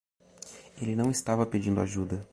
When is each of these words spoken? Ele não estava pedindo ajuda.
Ele 0.81 0.95
não 0.95 1.11
estava 1.11 1.45
pedindo 1.45 1.79
ajuda. 1.79 2.25